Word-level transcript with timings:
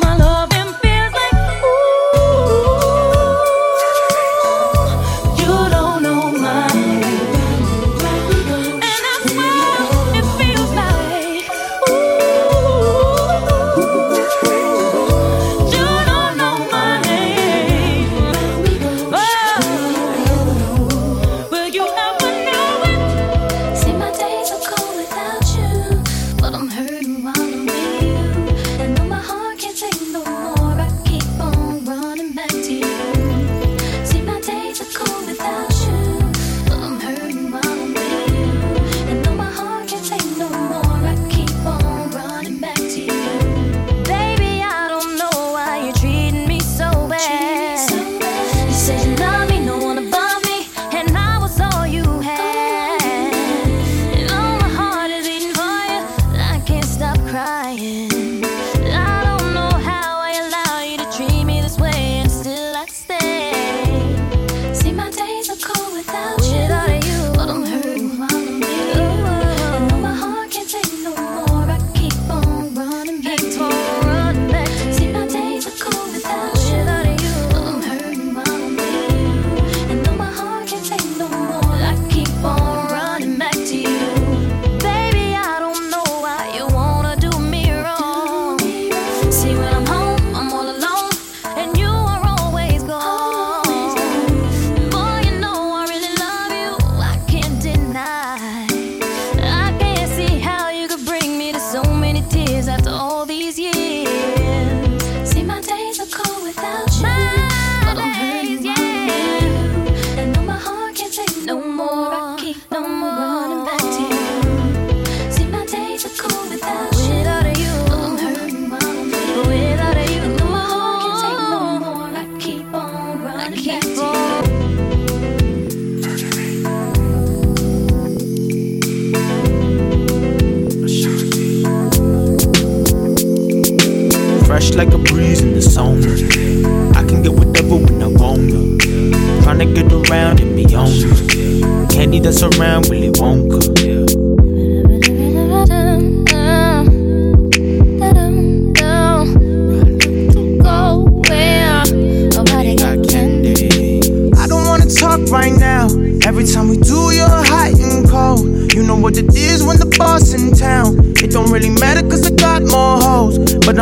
my 0.00 0.08
loving. 0.08 0.23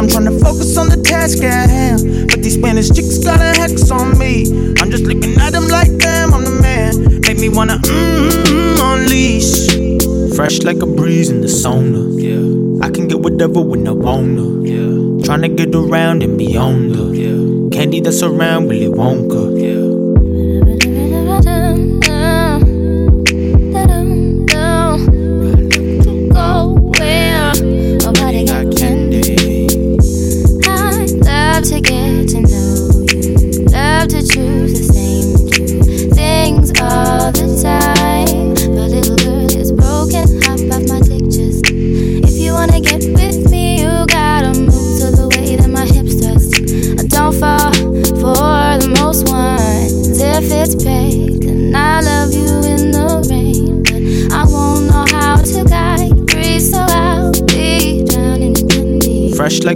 I'm 0.03 0.09
trying 0.09 0.25
to 0.25 0.37
focus 0.41 0.77
on 0.77 0.89
the 0.89 0.97
task 0.97 1.45
at 1.45 1.71
hand. 1.71 2.29
But 2.29 2.43
these 2.43 2.55
Spanish 2.55 2.91
chicks 2.91 3.19
got 3.19 3.39
a 3.39 3.55
hex 3.55 3.89
on 3.93 4.19
me. 4.19 4.51
I'm 4.81 4.91
just 4.91 5.05
looking 5.05 5.39
at 5.41 5.53
them 5.53 5.69
like 5.69 5.97
damn, 5.97 6.35
I'm 6.35 6.43
the 6.43 6.59
man. 6.61 7.21
Make 7.21 7.39
me 7.39 7.49
wanna 7.49 7.79
mmm 7.79 8.83
unleash. 8.83 10.35
Fresh 10.35 10.63
like 10.63 10.83
a 10.83 10.87
breeze 10.87 11.31
in 11.31 11.41
the 11.41 11.47
sauna. 11.47 12.03
Yeah. 12.19 12.85
I 12.85 12.91
can 12.91 13.07
get 13.07 13.21
whatever 13.21 13.63
when 13.63 13.87
I 13.87 13.93
wanna. 13.93 14.67
Yeah. 14.67 15.23
Tryna 15.23 15.57
get 15.57 15.73
around 15.73 16.25
and 16.25 16.37
beyond 16.37 16.97
the 16.97 17.05
yeah. 17.15 17.71
candy 17.71 18.01
that's 18.01 18.25
around 18.25 18.67
Willy 18.67 18.89
Wonka. 18.89 19.55
Yeah. 19.55 19.82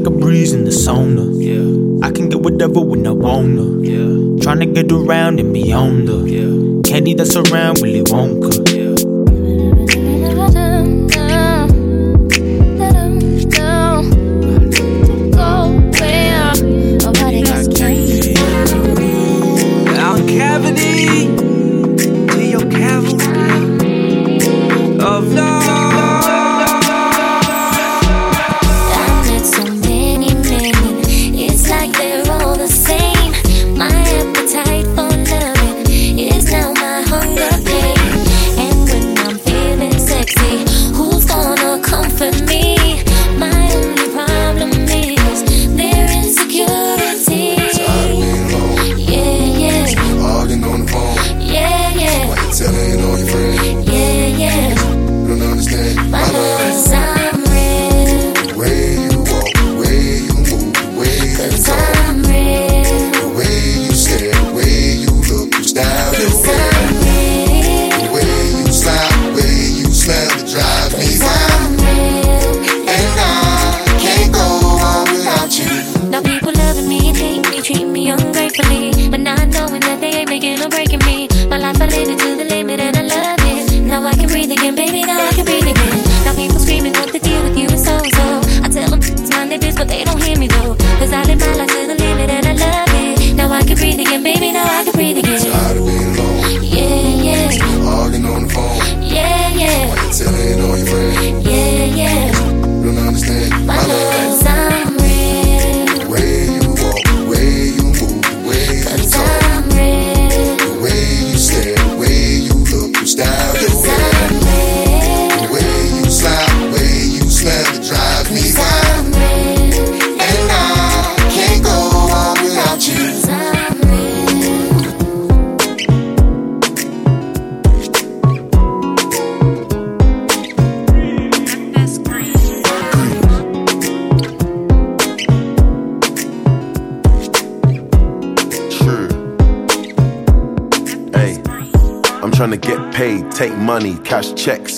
Like 0.06 0.14
a 0.14 0.18
breeze 0.18 0.52
in 0.52 0.64
the 0.64 0.70
sauna. 0.70 1.26
Yeah. 1.34 2.06
I 2.06 2.12
can 2.12 2.28
get 2.28 2.40
whatever 2.40 2.80
when 2.80 3.06
I 3.06 3.10
wanna. 3.10 3.82
Yeah. 3.82 4.38
Tryna 4.44 4.74
get 4.74 4.92
around 4.92 5.40
and 5.40 5.52
beyond 5.52 6.08
the 6.08 6.18
yeah. 6.24 6.82
candy 6.88 7.14
that's 7.14 7.34
around 7.34 7.78
Wonka. 7.78 8.70
Yeah. 8.70 8.75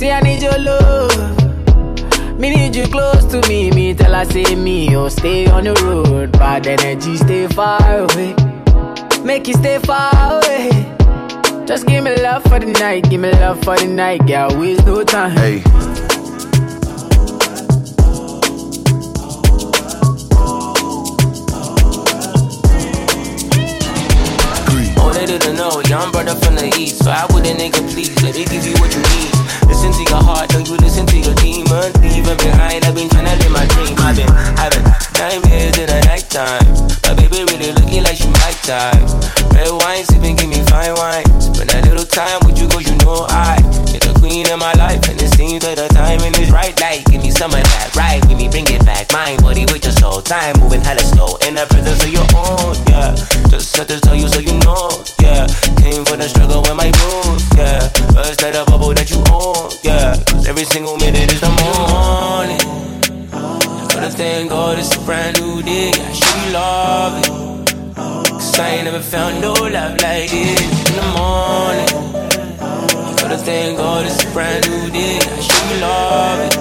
See 0.00 0.10
I 0.10 0.20
need 0.20 0.40
your 0.40 0.56
love. 0.56 1.12
Me 2.38 2.48
need 2.48 2.74
you 2.74 2.86
close 2.86 3.22
to 3.26 3.46
me. 3.50 3.70
Me 3.70 3.92
tell 3.92 4.14
her 4.14 4.24
say 4.24 4.54
me, 4.54 4.96
oh 4.96 5.10
stay 5.10 5.46
on 5.46 5.64
the 5.64 5.74
road. 5.84 6.32
Bad 6.32 6.66
energy, 6.66 7.18
stay 7.18 7.46
far 7.48 7.78
away. 7.86 8.34
Make 9.22 9.46
you 9.46 9.52
stay 9.52 9.78
far 9.80 10.10
away. 10.38 10.70
Just 11.66 11.86
give 11.86 12.02
me 12.02 12.16
love 12.16 12.42
for 12.44 12.58
the 12.58 12.72
night, 12.80 13.10
give 13.10 13.20
me 13.20 13.30
love 13.32 13.62
for 13.62 13.76
the 13.76 13.86
night, 13.88 14.26
girl. 14.26 14.58
Waste 14.58 14.86
no 14.86 15.04
time. 15.04 15.32
Hey. 15.32 15.62
Oh, 24.96 25.12
they 25.12 25.26
didn't 25.26 25.56
know, 25.56 25.82
young 25.90 26.10
brother 26.10 26.34
from 26.36 26.54
the 26.54 26.74
east. 26.78 27.04
So 27.04 27.10
how 27.10 27.26
would 27.34 27.44
a 27.44 27.52
nigga 27.52 27.86
please 27.92 28.22
let 28.22 28.34
me 28.34 28.46
give 28.46 28.66
you 28.66 28.72
what 28.80 28.94
you 28.94 29.02
need? 29.02 29.39
Listen 29.70 29.94
to 29.94 30.02
your 30.10 30.22
heart, 30.22 30.50
don't 30.50 30.66
you 30.66 30.76
listen 30.82 31.06
to 31.06 31.16
your 31.16 31.34
demon. 31.38 31.94
Leaving 32.02 32.36
behind, 32.42 32.84
I've 32.84 32.94
been 32.94 33.08
trying 33.08 33.30
to 33.30 33.36
live 33.38 33.54
my 33.54 33.64
dream. 33.70 33.94
I've 34.02 34.18
been 34.18 34.28
having 34.58 34.82
nightmares 35.14 35.78
in 35.78 35.86
the 35.86 36.00
nighttime. 36.10 36.66
My 37.06 37.14
baby 37.14 37.46
really 37.46 37.70
looking 37.78 38.02
like 38.02 38.18
she 38.18 38.28
might 38.42 38.58
die. 38.66 38.98
Red 39.54 39.70
wine, 39.70 40.04
sipping, 40.04 40.36
give 40.36 40.50
me 40.50 40.60
fine 40.66 40.94
wine. 40.98 41.24
Spend 41.40 41.70
a 41.70 41.80
little 41.86 42.04
time 42.04 42.42
with 42.44 42.58
you, 42.58 42.66
cause 42.68 42.84
you 42.84 42.98
know 43.06 43.24
I. 43.30 43.62
You're 43.94 44.02
the 44.02 44.12
queen 44.18 44.50
of 44.50 44.58
my 44.58 44.74
life, 44.74 45.06
and 45.08 45.16
it 45.22 45.30
seems 45.38 45.62
that 45.62 45.78
the 45.78 45.88
timing 45.94 46.34
is 46.42 46.50
right. 46.50 46.74
Like, 46.82 47.06
give 47.06 47.22
me 47.22 47.30
some 47.30 47.54
of 47.54 47.62
that, 47.62 47.94
right? 47.94 48.20
Give 48.26 48.36
me, 48.36 48.50
bring 48.50 48.66
it 48.68 48.84
back. 48.84 49.12
Mind, 49.14 49.40
body 49.42 49.64
with 49.70 49.86
your 49.86 49.94
soul. 49.94 50.20
Time 50.20 50.58
moving 50.60 50.82
hella 50.82 51.06
slow. 51.14 51.38
In 51.46 51.54
the 51.54 51.64
presence 51.70 52.02
of 52.02 52.10
your 52.10 52.26
own, 52.34 52.74
yeah. 52.90 53.14
Just 53.48 53.76
had 53.76 53.88
to 53.88 54.00
tell 54.00 54.18
you 54.18 54.28
so 54.28 54.40
you 54.42 54.58
know, 54.66 54.90
yeah. 55.22 55.46
Came 55.78 56.04
for 56.04 56.18
the 56.18 56.28
struggle 56.28 56.62
with 56.62 56.76
my 56.76 56.90
moves, 57.00 57.46
yeah. 57.56 57.86
Let 58.40 58.56
a 58.56 58.64
bubble 58.64 58.94
that 58.94 59.10
you 59.10 59.20
every 60.60 60.74
single 60.74 60.98
minute 60.98 61.32
is 61.32 61.40
the 61.40 61.48
morning. 61.48 62.60
I 63.32 64.10
thank 64.10 64.50
God 64.50 64.78
it's 64.78 64.94
a 64.94 65.00
brand 65.06 65.40
new 65.40 65.62
day. 65.62 65.90
I 65.90 66.12
should 66.12 66.52
love 66.52 67.18
it. 67.22 67.94
Cause 68.28 68.58
I 68.58 68.68
ain't 68.68 68.84
never 68.84 69.00
found 69.00 69.40
no 69.40 69.54
love 69.54 69.96
like 70.02 70.30
this 70.30 70.60
in 70.90 70.96
the 71.00 71.08
morning. 71.16 71.90
I 73.32 73.36
thank 73.38 73.78
God 73.78 74.04
it's 74.04 74.22
a 74.22 74.30
brand 74.34 74.68
new 74.68 74.90
day. 74.90 75.16
I 75.16 75.40
should 75.40 75.80
love 75.80 76.40
it. 76.46 76.54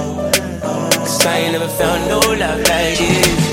Cause 0.95 1.25
I 1.25 1.37
ain't 1.39 1.51
never 1.51 1.67
found 1.67 2.07
no 2.07 2.19
love 2.19 2.59
like 2.59 2.97
this. 2.97 3.48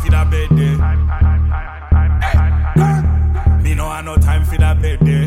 for 0.00 0.10
that 0.10 0.30
bed 0.30 0.48
day. 0.56 0.76
Me 3.62 3.74
no 3.74 3.88
have 3.90 4.04
no 4.04 4.16
time 4.16 4.44
for 4.44 4.56
that 4.58 4.80
bed 4.80 4.98
day. 5.04 5.19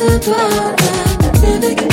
About 0.00 0.76
that, 0.78 1.24
I 1.24 1.58
think 1.60 1.89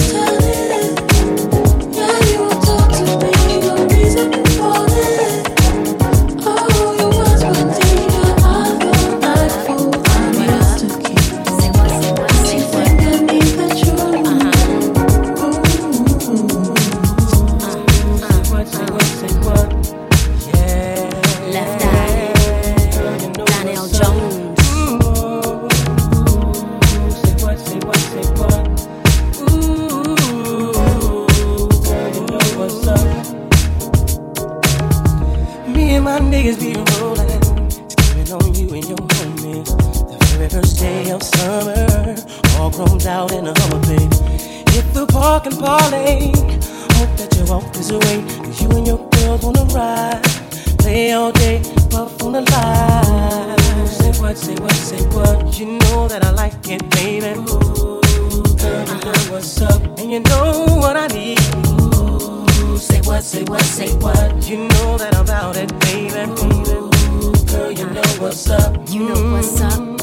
you 67.77 67.85
know 67.85 68.01
what's 68.19 68.49
up. 68.49 68.89
You 68.89 69.09
know 69.09 69.33
what's 69.33 69.61
up. 69.61 69.96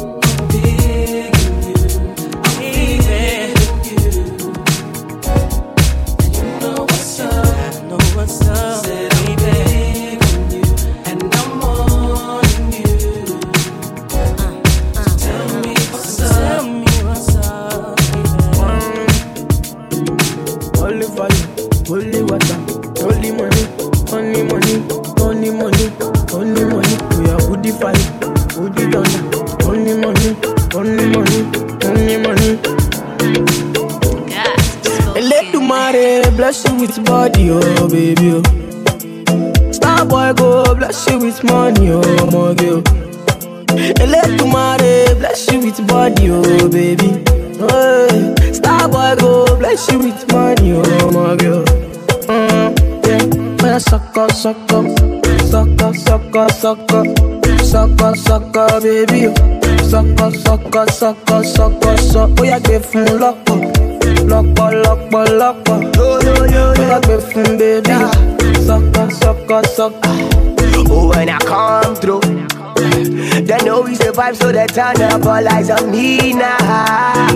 Know 73.74 73.82
we 73.82 73.94
survive, 73.94 74.37
so 74.37 74.52
they 74.52 74.66
turn 74.66 75.00
up 75.02 75.26
all 75.26 75.48
eyes 75.48 75.70
on 75.70 75.90
me 75.90 76.32
now. 76.32 77.28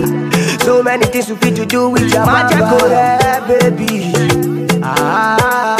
So 0.59 0.81
many 0.81 1.05
things 1.05 1.29
we 1.29 1.35
fit 1.37 1.55
to 1.57 1.65
do 1.65 1.89
with 1.89 2.11
your 2.13 2.25
magic, 2.25 2.59
yeah, 2.59 3.45
baby. 3.47 4.11
Ah, 4.81 5.77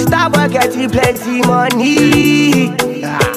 stop 0.00 0.36
work, 0.36 0.52
getting 0.52 0.90
plenty 0.90 1.40
money. 1.46 2.74
Ah. 3.04 3.32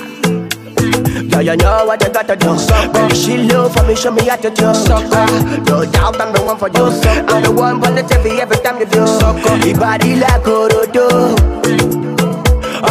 Yeah, 1.29 1.41
you 1.41 1.57
know 1.57 1.85
what 1.85 2.01
you 2.01 2.09
gotta 2.09 2.35
do. 2.35 2.57
Baby, 2.93 3.15
she 3.15 3.37
low 3.37 3.69
for 3.69 3.83
me, 3.83 3.95
show 3.95 4.11
me 4.11 4.25
how 4.27 4.37
to 4.37 4.49
do. 4.49 4.65
Ah, 4.65 5.63
no 5.67 5.85
doubt 5.85 6.19
I'm 6.19 6.33
the 6.33 6.41
one 6.41 6.57
for 6.57 6.69
you. 6.69 6.91
Sucker. 6.91 7.31
I'm 7.31 7.43
the 7.43 7.51
one 7.51 7.79
for 7.81 7.91
the 7.91 8.01
TV 8.01 8.39
every 8.39 8.57
time 8.57 8.79
you 8.79 8.85
do. 8.85 9.05
Sucker. 9.05 9.67
Your 9.67 9.77
body 9.77 10.15
like 10.15 10.43
Orodo. 10.43 12.18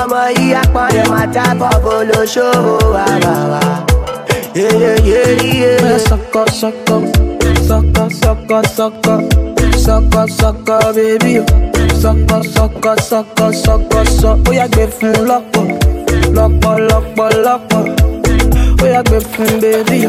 Ọmọ 0.00 0.20
yìí 0.36 0.52
apọ̀nrẹ̀ 0.62 1.06
máa 1.12 1.26
tábọ̀ 1.34 1.72
bolóṣòwò 1.84 2.74
àbàwà. 3.12 3.62
Sucker, 6.08 6.48
sucker, 6.60 7.02
sucker, 7.68 8.08
sucker, 8.20 8.62
sucker, 8.76 9.20
sucker, 9.84 10.26
sucker, 10.40 10.82
baby. 10.96 11.34
Sucker, 12.02 12.42
sucker, 12.54 12.96
sucker, 13.10 13.52
sucker, 13.64 14.04
sucker. 14.20 14.48
Ó 14.48 14.52
yá 14.58 14.66
gbé 14.72 14.84
fún 14.96 15.14
lọ́pọ̀, 15.30 15.66
lọ́pọ̀, 16.36 16.74
lọ́pọ̀, 16.90 17.28
lọ́pọ̀. 17.44 17.84
Ó 18.82 18.84
yá 18.94 19.00
gbé 19.08 19.18
fún 19.30 19.50
baby. 19.62 20.00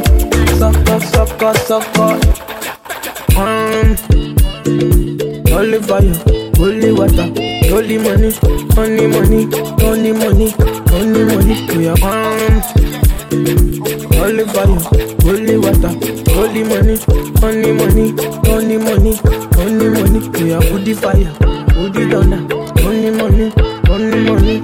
Sucker, 0.59 0.99
sucker, 1.13 1.53
sucker. 1.67 2.13
Mm. 3.37 3.95
Holy 5.53 5.79
fire, 5.87 6.13
holy 6.59 6.91
water, 6.91 7.27
holy 7.71 7.97
money, 7.97 8.31
honey 8.75 9.07
money, 9.07 9.47
honey 9.81 10.11
money, 10.11 10.49
honey 10.91 11.23
money. 11.23 11.55
We 11.75 11.87
are 11.87 11.97
on. 12.03 12.61
Holy 14.19 14.43
fire, 14.45 14.79
holy 15.23 15.57
water, 15.57 15.91
holy 16.33 16.63
money, 16.63 16.97
honey 17.39 17.71
money, 17.71 18.07
honey 18.47 18.77
money, 18.77 19.15
honey 19.55 19.89
money. 19.89 20.29
We 20.39 20.53
are 20.53 20.63
woody 20.71 20.93
fire, 20.93 21.33
woody 21.77 22.09
thunder, 22.11 22.41
honey 22.83 23.11
money, 23.11 23.49
honey 23.87 24.19
money, 24.29 24.57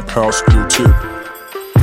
trap 0.00 0.10
house 0.10 0.42
tip. 0.68 0.86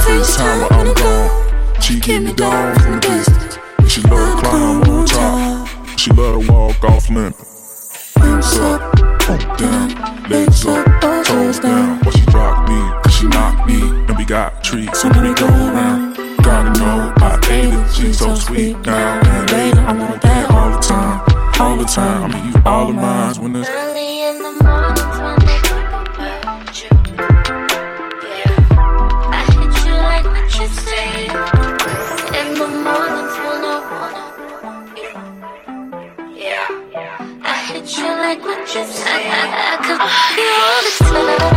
FaceTime 0.01 0.69
while 0.69 0.87
I'm 0.87 0.93
gone. 0.93 1.81
She 1.81 1.99
keep 1.99 2.21
me 2.23 2.33
down 2.33 2.79
from 2.79 2.93
a 2.95 2.99
distance. 2.99 3.57
And 3.77 3.91
she 3.91 4.01
love 4.01 4.41
to 4.41 4.47
climb 4.47 4.81
on 4.83 5.05
top. 5.05 5.97
She 5.97 6.11
love 6.11 6.45
to 6.45 6.51
walk 6.51 6.83
off 6.83 7.09
limping. 7.09 7.45
Hands 8.17 8.57
up, 8.57 8.81
up, 9.29 9.57
down, 9.57 10.29
legs 10.29 10.65
up, 10.65 11.01
toes 11.25 11.59
down. 11.59 11.99
While 11.99 12.11
she 12.11 12.25
drop 12.25 12.67
me, 12.67 12.79
cause 13.03 13.13
she 13.13 13.27
knock 13.27 13.67
me. 13.67 13.81
And 13.81 14.17
we 14.17 14.25
got 14.25 14.63
treats, 14.63 15.01
so 15.01 15.09
many 15.09 15.33
go 15.35 15.47
around. 15.47 16.15
Gotta 16.43 16.79
know 16.79 17.13
I 17.17 17.39
ate 17.51 17.73
it, 17.73 17.93
she's 17.93 18.19
so 18.19 18.35
sweet 18.35 18.77
now. 18.85 19.19
And 19.19 19.51
later, 19.51 19.79
I 19.79 19.93
want 19.93 20.21
that 20.21 20.51
all 20.51 20.71
the 20.71 20.79
time, 20.79 21.61
all 21.61 21.77
the 21.77 21.85
time. 21.85 22.31
I 22.31 22.33
mean, 22.33 22.53
you 22.53 22.61
all 22.65 22.89
of 22.89 22.95
mine 22.95 23.35
when 23.41 23.55
it's 23.57 23.86
I, 39.19 39.77
could 39.81 39.99
you 40.37 40.49
all 40.61 41.51
the 41.51 41.56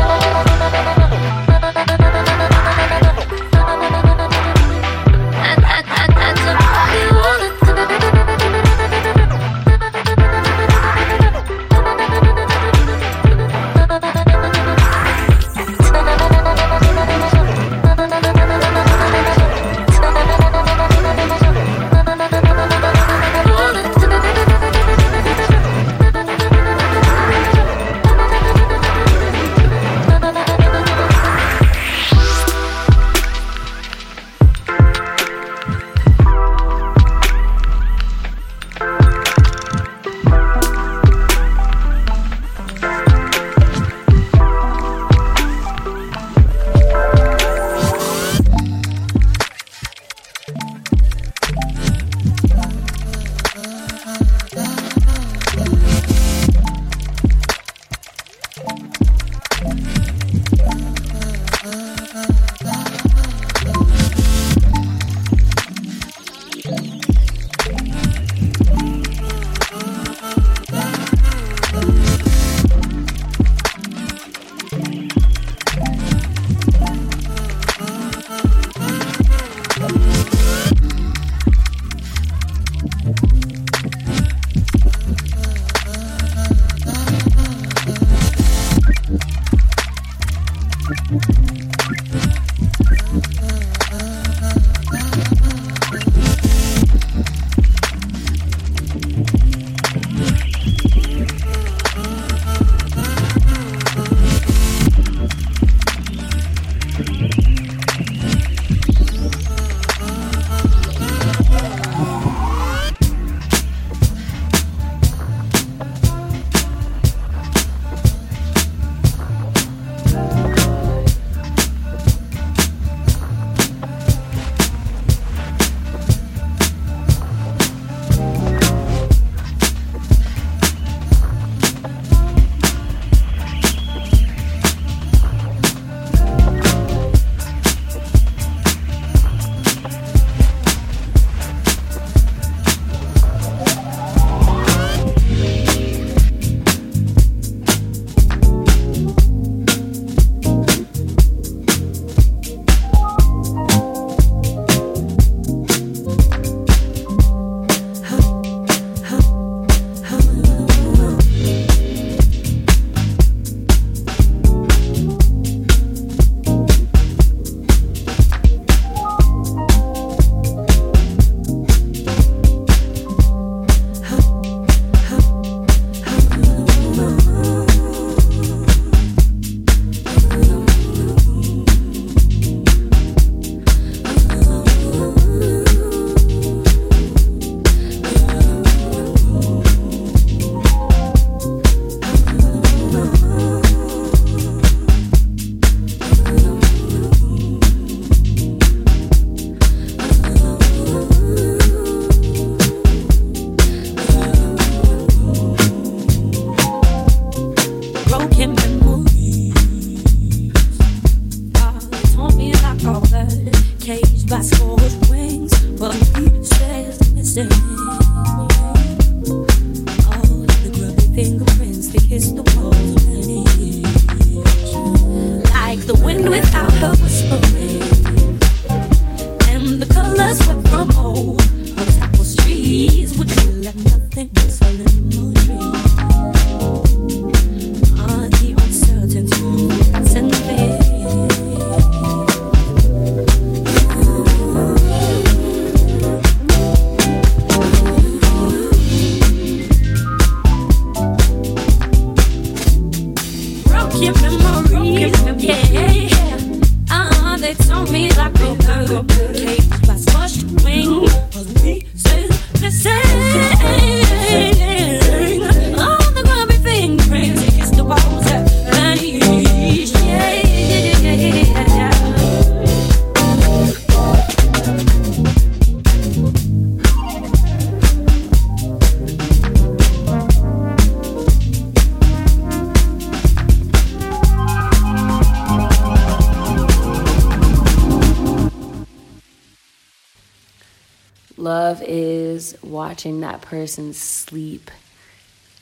watching 293.00 293.20
that 293.22 293.40
person 293.40 293.94
sleep 293.94 294.70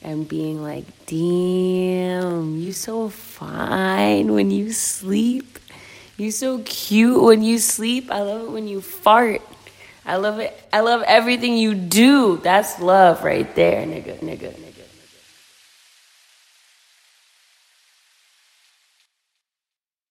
and 0.02 0.26
being 0.26 0.60
like, 0.60 0.84
damn, 1.06 2.56
you 2.56 2.72
so 2.72 3.08
fine 3.08 4.32
when 4.32 4.50
you 4.50 4.72
sleep. 4.72 5.60
You 6.16 6.32
so 6.32 6.60
cute 6.64 7.22
when 7.22 7.44
you 7.44 7.58
sleep. 7.58 8.10
I 8.10 8.22
love 8.22 8.48
it 8.48 8.50
when 8.50 8.66
you 8.66 8.80
fart. 8.80 9.40
I 10.04 10.16
love 10.16 10.40
it. 10.40 10.52
I 10.72 10.80
love 10.80 11.04
everything 11.06 11.56
you 11.56 11.76
do. 11.76 12.38
That's 12.38 12.80
love 12.80 13.22
right 13.22 13.54
there, 13.54 13.86
nigga, 13.86 14.18
nigga, 14.18 14.52
nigga. 14.54 14.67